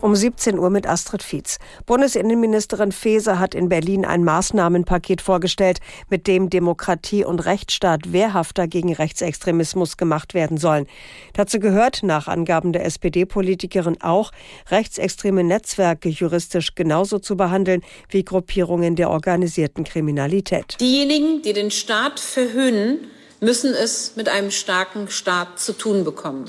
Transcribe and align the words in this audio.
Um 0.00 0.16
17 0.16 0.58
Uhr 0.58 0.70
mit 0.70 0.86
Astrid 0.86 1.22
Fietz. 1.22 1.58
Bundesinnenministerin 1.84 2.90
Faeser 2.90 3.38
hat 3.38 3.54
in 3.54 3.68
Berlin 3.68 4.06
ein 4.06 4.24
Maßnahmenpaket 4.24 5.20
vorgestellt, 5.20 5.80
mit 6.08 6.26
dem 6.26 6.48
Demokratie 6.48 7.22
und 7.22 7.40
Rechtsstaat 7.40 8.10
wehrhafter 8.10 8.66
gegen 8.66 8.94
Rechtsextremismus 8.94 9.98
gemacht 9.98 10.32
werden 10.32 10.56
sollen. 10.56 10.86
Dazu 11.34 11.60
gehört 11.60 12.02
nach 12.02 12.28
Angaben 12.28 12.72
der 12.72 12.86
SPD-Politikerin 12.86 14.00
auch, 14.00 14.32
rechtsextreme 14.70 15.44
Netzwerke 15.44 16.08
juristisch 16.08 16.74
genauso 16.74 17.18
zu 17.18 17.36
behandeln 17.36 17.82
wie 18.08 18.24
Gruppierungen 18.24 18.96
der 18.96 19.10
organisierten 19.10 19.84
Kriminalität. 19.84 20.78
Diejenigen, 20.80 21.42
die 21.42 21.52
den 21.52 21.70
Staat 21.70 22.20
verhöhnen, 22.20 23.10
müssen 23.40 23.74
es 23.74 24.16
mit 24.16 24.30
einem 24.30 24.50
starken 24.50 25.10
Staat 25.10 25.58
zu 25.60 25.74
tun 25.74 26.04
bekommen. 26.04 26.46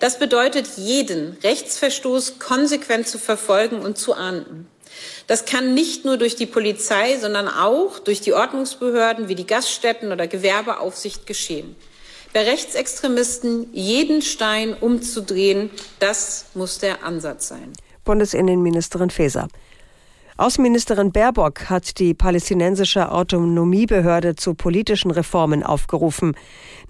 Das 0.00 0.18
bedeutet, 0.18 0.66
jeden 0.76 1.38
Rechtsverstoß 1.42 2.38
konsequent 2.38 3.08
zu 3.08 3.18
verfolgen 3.18 3.80
und 3.80 3.96
zu 3.98 4.14
ahnden. 4.14 4.68
Das 5.26 5.44
kann 5.44 5.74
nicht 5.74 6.04
nur 6.04 6.16
durch 6.16 6.36
die 6.36 6.46
Polizei, 6.46 7.18
sondern 7.18 7.48
auch 7.48 7.98
durch 7.98 8.20
die 8.20 8.32
Ordnungsbehörden 8.32 9.28
wie 9.28 9.34
die 9.34 9.46
Gaststätten 9.46 10.12
oder 10.12 10.26
Gewerbeaufsicht 10.26 11.26
geschehen. 11.26 11.76
Bei 12.32 12.44
Rechtsextremisten 12.44 13.72
jeden 13.72 14.22
Stein 14.22 14.74
umzudrehen, 14.78 15.70
das 16.00 16.46
muss 16.54 16.78
der 16.78 17.02
Ansatz 17.02 17.48
sein. 17.48 17.72
Bundesinnenministerin 18.04 19.10
Faeser. 19.10 19.48
Außenministerin 20.38 21.12
Baerbock 21.12 21.70
hat 21.70 21.98
die 21.98 22.12
palästinensische 22.12 23.10
Autonomiebehörde 23.10 24.36
zu 24.36 24.52
politischen 24.52 25.10
Reformen 25.10 25.62
aufgerufen. 25.62 26.36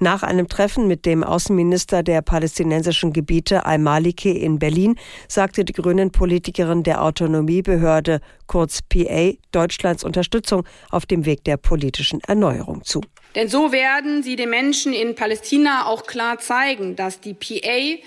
Nach 0.00 0.24
einem 0.24 0.48
Treffen 0.48 0.88
mit 0.88 1.06
dem 1.06 1.22
Außenminister 1.22 2.02
der 2.02 2.22
palästinensischen 2.22 3.12
Gebiete 3.12 3.64
Al-Maliki 3.64 4.32
in 4.32 4.58
Berlin 4.58 4.98
sagte 5.28 5.64
die 5.64 5.74
grünen 5.74 6.10
Politikerin 6.10 6.82
der 6.82 7.04
Autonomiebehörde, 7.04 8.20
kurz 8.48 8.82
PA, 8.82 9.34
Deutschlands 9.52 10.02
Unterstützung 10.02 10.66
auf 10.90 11.06
dem 11.06 11.24
Weg 11.24 11.44
der 11.44 11.56
politischen 11.56 12.20
Erneuerung 12.26 12.82
zu. 12.82 13.00
Denn 13.36 13.48
so 13.48 13.70
werden 13.70 14.24
sie 14.24 14.34
den 14.34 14.50
Menschen 14.50 14.92
in 14.92 15.14
Palästina 15.14 15.86
auch 15.86 16.06
klar 16.06 16.40
zeigen, 16.40 16.96
dass 16.96 17.20
die 17.20 17.34
PA 17.34 18.02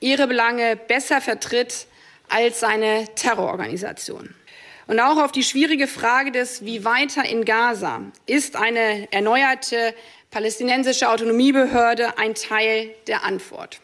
ihre 0.00 0.26
Belange 0.26 0.74
besser 0.74 1.20
vertritt 1.20 1.86
als 2.28 2.64
eine 2.64 3.04
Terrororganisation. 3.14 4.34
Und 4.90 4.98
auch 4.98 5.18
auf 5.18 5.30
die 5.30 5.44
schwierige 5.44 5.86
Frage 5.86 6.32
des 6.32 6.64
Wie 6.64 6.84
weiter 6.84 7.24
in 7.24 7.44
Gaza 7.44 8.00
ist 8.26 8.56
eine 8.56 9.06
erneuerte 9.12 9.94
palästinensische 10.32 11.08
Autonomiebehörde 11.08 12.18
ein 12.18 12.34
Teil 12.34 12.90
der 13.06 13.22
Antwort. 13.22 13.78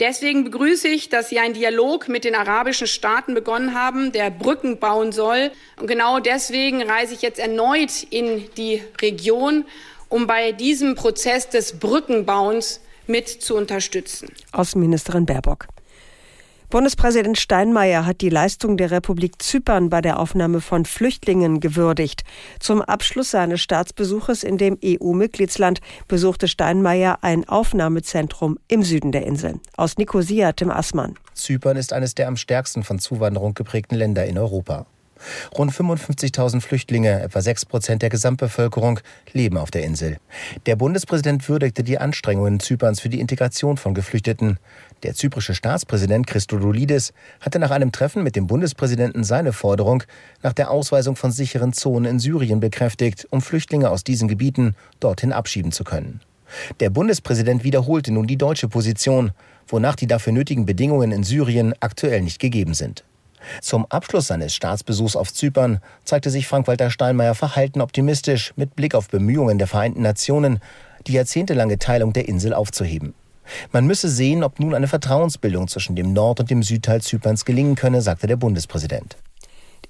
Deswegen 0.00 0.44
begrüße 0.44 0.86
ich, 0.86 1.08
dass 1.08 1.30
Sie 1.30 1.38
einen 1.38 1.54
Dialog 1.54 2.08
mit 2.08 2.24
den 2.24 2.34
arabischen 2.34 2.86
Staaten 2.86 3.32
begonnen 3.32 3.74
haben, 3.74 4.12
der 4.12 4.30
Brücken 4.30 4.78
bauen 4.78 5.12
soll. 5.12 5.50
Und 5.80 5.86
genau 5.86 6.20
deswegen 6.20 6.82
reise 6.82 7.14
ich 7.14 7.22
jetzt 7.22 7.38
erneut 7.38 8.02
in 8.10 8.44
die 8.58 8.82
Region, 9.00 9.64
um 10.10 10.26
bei 10.26 10.52
diesem 10.52 10.94
Prozess 10.94 11.48
des 11.48 11.78
Brückenbauens 11.78 12.82
mit 13.06 13.30
zu 13.30 13.56
unterstützen. 13.56 14.30
Außenministerin 14.52 15.24
Baerbock. 15.24 15.68
Bundespräsident 16.70 17.38
Steinmeier 17.38 18.06
hat 18.06 18.20
die 18.20 18.30
Leistung 18.30 18.76
der 18.76 18.90
Republik 18.90 19.40
Zypern 19.40 19.90
bei 19.90 20.00
der 20.00 20.18
Aufnahme 20.18 20.60
von 20.60 20.84
Flüchtlingen 20.84 21.60
gewürdigt. 21.60 22.24
Zum 22.58 22.82
Abschluss 22.82 23.30
seines 23.30 23.60
Staatsbesuches 23.60 24.42
in 24.42 24.58
dem 24.58 24.78
EU-Mitgliedsland 24.84 25.80
besuchte 26.08 26.48
Steinmeier 26.48 27.18
ein 27.22 27.48
Aufnahmezentrum 27.48 28.58
im 28.68 28.82
Süden 28.82 29.12
der 29.12 29.26
Insel. 29.26 29.60
Aus 29.76 29.98
Nicosia 29.98 30.52
Tim 30.52 30.70
Assmann. 30.70 31.14
Zypern 31.34 31.76
ist 31.76 31.92
eines 31.92 32.14
der 32.14 32.28
am 32.28 32.36
stärksten 32.36 32.82
von 32.82 32.98
Zuwanderung 32.98 33.54
geprägten 33.54 33.96
Länder 33.96 34.24
in 34.24 34.38
Europa. 34.38 34.86
Rund 35.56 35.72
55.000 35.72 36.60
Flüchtlinge, 36.60 37.22
etwa 37.22 37.40
6 37.40 37.66
Prozent 37.66 38.02
der 38.02 38.10
Gesamtbevölkerung, 38.10 39.00
leben 39.32 39.56
auf 39.56 39.70
der 39.70 39.84
Insel. 39.84 40.18
Der 40.66 40.76
Bundespräsident 40.76 41.48
würdigte 41.48 41.82
die 41.82 41.98
Anstrengungen 41.98 42.60
Zyperns 42.60 43.00
für 43.00 43.08
die 43.08 43.20
Integration 43.20 43.76
von 43.76 43.94
Geflüchteten. 43.94 44.58
Der 45.02 45.14
zyprische 45.14 45.54
Staatspräsident 45.54 46.26
Christodoulidis 46.26 47.12
hatte 47.40 47.58
nach 47.58 47.70
einem 47.70 47.92
Treffen 47.92 48.22
mit 48.22 48.36
dem 48.36 48.46
Bundespräsidenten 48.46 49.24
seine 49.24 49.52
Forderung 49.52 50.02
nach 50.42 50.52
der 50.52 50.70
Ausweisung 50.70 51.16
von 51.16 51.30
sicheren 51.30 51.72
Zonen 51.72 52.10
in 52.10 52.18
Syrien 52.18 52.60
bekräftigt, 52.60 53.26
um 53.30 53.42
Flüchtlinge 53.42 53.90
aus 53.90 54.04
diesen 54.04 54.28
Gebieten 54.28 54.74
dorthin 55.00 55.32
abschieben 55.32 55.72
zu 55.72 55.84
können. 55.84 56.20
Der 56.80 56.90
Bundespräsident 56.90 57.64
wiederholte 57.64 58.12
nun 58.12 58.26
die 58.26 58.36
deutsche 58.36 58.68
Position, 58.68 59.32
wonach 59.66 59.96
die 59.96 60.06
dafür 60.06 60.32
nötigen 60.32 60.66
Bedingungen 60.66 61.12
in 61.12 61.24
Syrien 61.24 61.74
aktuell 61.80 62.22
nicht 62.22 62.38
gegeben 62.38 62.74
sind. 62.74 63.04
Zum 63.60 63.86
Abschluss 63.86 64.28
seines 64.28 64.54
Staatsbesuchs 64.54 65.16
auf 65.16 65.32
Zypern 65.32 65.80
zeigte 66.04 66.30
sich 66.30 66.46
Frank-Walter 66.46 66.90
Steinmeier 66.90 67.34
verhalten 67.34 67.80
optimistisch 67.80 68.52
mit 68.56 68.76
Blick 68.76 68.94
auf 68.94 69.08
Bemühungen 69.08 69.58
der 69.58 69.66
Vereinten 69.66 70.02
Nationen, 70.02 70.60
die 71.06 71.12
jahrzehntelange 71.12 71.78
Teilung 71.78 72.12
der 72.12 72.28
Insel 72.28 72.54
aufzuheben. 72.54 73.14
Man 73.72 73.86
müsse 73.86 74.08
sehen, 74.08 74.42
ob 74.42 74.58
nun 74.58 74.74
eine 74.74 74.88
Vertrauensbildung 74.88 75.68
zwischen 75.68 75.96
dem 75.96 76.12
Nord- 76.12 76.40
und 76.40 76.50
dem 76.50 76.62
Südteil 76.62 77.02
Zyperns 77.02 77.44
gelingen 77.44 77.74
könne, 77.74 78.00
sagte 78.00 78.26
der 78.26 78.36
Bundespräsident. 78.36 79.16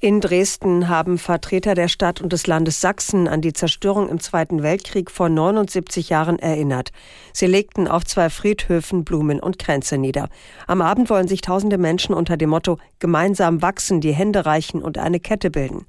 In 0.01 0.21
Dresden 0.21 0.89
haben 0.89 1.19
Vertreter 1.19 1.75
der 1.75 1.89
Stadt 1.89 2.21
und 2.21 2.33
des 2.33 2.47
Landes 2.47 2.81
Sachsen 2.81 3.29
an 3.29 3.41
die 3.41 3.53
Zerstörung 3.53 4.09
im 4.09 4.19
Zweiten 4.19 4.63
Weltkrieg 4.63 5.11
vor 5.11 5.29
79 5.29 6.09
Jahren 6.09 6.39
erinnert. 6.39 6.91
Sie 7.33 7.47
legten 7.47 7.87
auf 7.87 8.05
zwei 8.05 8.29
Friedhöfen 8.29 9.05
Blumen 9.05 9.41
und 9.41 9.59
Kränze 9.59 9.97
nieder. 9.97 10.29
Am 10.67 10.83
Abend 10.83 11.11
wollen 11.11 11.29
sich 11.29 11.43
tausende 11.43 11.79
Menschen 11.79 12.15
unter 12.15 12.37
dem 12.37 12.51
Motto 12.51 12.79
Gemeinsam 12.99 13.63
wachsen, 13.63 14.01
die 14.01 14.13
Hände 14.13 14.47
reichen 14.47 14.83
und 14.83 14.99
eine 14.99 15.21
Kette 15.21 15.51
bilden. 15.51 15.87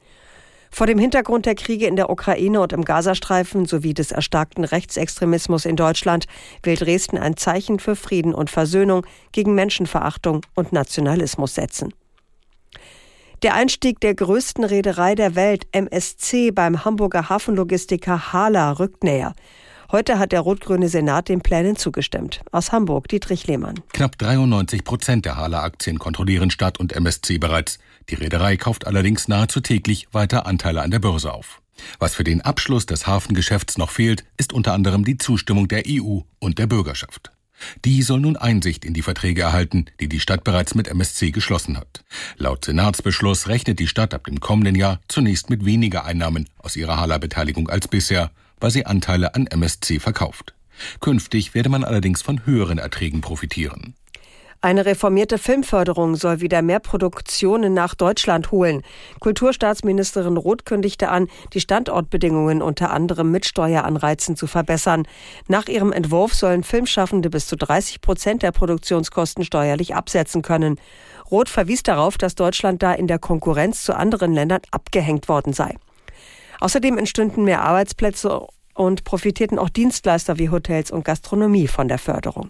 Vor 0.72 0.88
dem 0.88 1.00
Hintergrund 1.00 1.46
der 1.46 1.56
Kriege 1.56 1.88
in 1.88 1.96
der 1.96 2.10
Ukraine 2.10 2.62
und 2.62 2.74
im 2.74 2.86
Gazastreifen 2.86 3.66
sowie 3.66 3.94
des 3.94 4.12
erstarkten 4.12 4.66
Rechtsextremismus 4.66 5.66
in 5.66 5.78
Deutschland 5.78 6.26
will 6.64 6.76
Dresden 6.76 7.18
ein 7.18 7.38
Zeichen 7.38 7.80
für 7.80 7.96
Frieden 7.96 8.34
und 8.34 8.50
Versöhnung 8.50 9.06
gegen 9.32 9.56
Menschenverachtung 9.56 10.42
und 10.54 10.74
Nationalismus 10.74 11.56
setzen. 11.56 11.94
Der 13.46 13.54
Einstieg 13.54 14.00
der 14.00 14.16
größten 14.16 14.64
Reederei 14.64 15.14
der 15.14 15.36
Welt, 15.36 15.68
MSC, 15.72 16.50
beim 16.50 16.84
Hamburger 16.84 17.30
Hafenlogistiker 17.30 18.34
Hala 18.34 18.72
rückt 18.72 19.04
näher. 19.04 19.36
Heute 19.92 20.18
hat 20.18 20.32
der 20.32 20.40
rot-grüne 20.40 20.90
Senat 20.90 21.30
den 21.30 21.42
Plänen 21.42 21.76
zugestimmt. 21.76 22.42
Aus 22.52 22.72
Hamburg 22.72 23.08
Dietrich 23.08 23.46
Lehmann. 23.46 23.76
Knapp 23.94 24.18
93 24.18 24.84
Prozent 24.84 25.26
der 25.26 25.36
Hala-Aktien 25.38 26.00
kontrollieren 26.00 26.50
Stadt 26.50 26.80
und 26.80 26.94
MSC 26.94 27.38
bereits. 27.38 27.78
Die 28.10 28.16
Reederei 28.16 28.58
kauft 28.58 28.88
allerdings 28.88 29.28
nahezu 29.28 29.60
täglich 29.60 30.08
weiter 30.12 30.48
Anteile 30.48 30.82
an 30.82 30.90
der 30.90 30.98
Börse 30.98 31.32
auf. 31.32 31.62
Was 32.00 32.16
für 32.16 32.24
den 32.24 32.42
Abschluss 32.42 32.88
des 32.88 33.06
Hafengeschäfts 33.06 33.78
noch 33.78 33.92
fehlt, 33.92 34.26
ist 34.38 34.54
unter 34.54 34.74
anderem 34.74 35.06
die 35.06 35.20
Zustimmung 35.20 35.68
der 35.68 35.84
EU 35.88 36.22
und 36.40 36.58
der 36.58 36.66
Bürgerschaft. 36.66 37.35
Die 37.84 38.02
soll 38.02 38.20
nun 38.20 38.38
Einsicht 38.38 38.86
in 38.86 38.94
die 38.94 39.02
Verträge 39.02 39.42
erhalten, 39.42 39.86
die 40.00 40.10
die 40.10 40.20
Stadt 40.20 40.44
bereits 40.44 40.76
mit 40.76 40.88
MSC 40.88 41.32
geschlossen 41.32 41.78
hat. 41.78 42.04
Laut 42.38 42.66
Senatsbeschluss 42.66 43.48
rechnet 43.48 43.80
die 43.80 43.88
Stadt 43.88 44.14
ab 44.14 44.26
dem 44.26 44.40
kommenden 44.40 44.76
Jahr 44.76 45.00
zunächst 45.08 45.50
mit 45.50 45.66
weniger 45.66 46.06
Einnahmen 46.06 46.50
aus 46.58 46.76
ihrer 46.76 46.98
Hala-Beteiligung 46.98 47.70
als 47.70 47.88
bisher, 47.88 48.32
weil 48.60 48.72
sie 48.72 48.86
Anteile 48.86 49.36
an 49.36 49.48
MSC 49.48 50.00
verkauft. 50.00 50.54
Künftig 51.00 51.54
werde 51.54 51.70
man 51.70 51.84
allerdings 51.84 52.22
von 52.22 52.46
höheren 52.46 52.78
Erträgen 52.78 53.22
profitieren. 53.22 53.96
Eine 54.62 54.86
reformierte 54.86 55.38
Filmförderung 55.38 56.16
soll 56.16 56.42
wieder 56.42 56.62
mehr 56.62 56.80
Produktionen 56.80 57.74
nach 57.74 57.94
Deutschland 57.94 58.52
holen. 58.52 58.82
Kulturstaatsministerin 59.20 60.38
Roth 60.38 60.66
kündigte 60.66 61.10
an, 61.10 61.28
die 61.54 61.60
Standortbedingungen 61.60 62.62
unter 62.62 62.90
anderem 62.90 63.30
mit 63.30 63.46
Steueranreizen 63.46 64.36
zu 64.36 64.48
verbessern. 64.48 65.08
Nach 65.48 65.68
ihrem 65.68 65.92
Entwurf 65.92 66.34
sollen 66.34 66.64
Filmschaffende 66.64 67.30
bis 67.30 67.48
zu 67.48 67.56
30 67.56 68.02
Prozent 68.02 68.42
der 68.42 68.52
Produktionskosten 68.52 69.46
steuerlich 69.46 69.94
absetzen 69.94 70.42
können. 70.42 70.80
Roth 71.30 71.50
verwies 71.50 71.84
darauf, 71.84 72.18
dass 72.18 72.36
Deutschland 72.36 72.82
da 72.82 72.94
in 72.94 73.08
der 73.08 73.20
Konkurrenz 73.20 73.84
zu 73.84 73.96
anderen 73.96 74.34
Ländern 74.34 74.62
abgehängt 74.72 75.28
worden 75.28 75.54
sei. 75.54 75.76
Außerdem 76.60 76.98
entstünden 76.98 77.44
mehr 77.44 77.62
Arbeitsplätze 77.62 78.48
und 78.74 79.04
profitierten 79.04 79.60
auch 79.60 79.70
Dienstleister 79.70 80.40
wie 80.40 80.50
Hotels 80.50 80.90
und 80.90 81.06
Gastronomie 81.06 81.68
von 81.68 81.88
der 81.88 82.00
Förderung. 82.00 82.50